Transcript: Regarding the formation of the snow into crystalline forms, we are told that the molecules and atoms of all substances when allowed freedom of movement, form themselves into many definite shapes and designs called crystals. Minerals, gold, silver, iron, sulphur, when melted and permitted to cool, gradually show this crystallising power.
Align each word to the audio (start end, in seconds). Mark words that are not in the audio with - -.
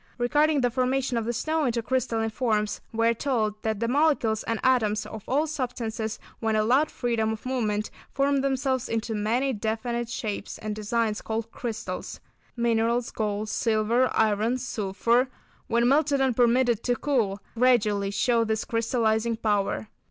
Regarding 0.17 0.61
the 0.61 0.71
formation 0.71 1.15
of 1.15 1.25
the 1.25 1.31
snow 1.31 1.65
into 1.65 1.83
crystalline 1.83 2.31
forms, 2.31 2.81
we 2.91 3.05
are 3.05 3.13
told 3.13 3.61
that 3.61 3.79
the 3.79 3.87
molecules 3.87 4.41
and 4.45 4.59
atoms 4.63 5.05
of 5.05 5.23
all 5.27 5.45
substances 5.45 6.17
when 6.39 6.55
allowed 6.55 6.89
freedom 6.89 7.33
of 7.33 7.45
movement, 7.45 7.91
form 8.11 8.37
themselves 8.41 8.89
into 8.89 9.13
many 9.13 9.53
definite 9.53 10.09
shapes 10.09 10.57
and 10.57 10.75
designs 10.75 11.21
called 11.21 11.51
crystals. 11.51 12.19
Minerals, 12.55 13.11
gold, 13.11 13.49
silver, 13.49 14.09
iron, 14.15 14.57
sulphur, 14.57 15.27
when 15.67 15.87
melted 15.87 16.19
and 16.19 16.35
permitted 16.35 16.81
to 16.85 16.95
cool, 16.95 17.39
gradually 17.53 18.09
show 18.09 18.43
this 18.43 18.65
crystallising 18.65 19.35
power. 19.35 19.87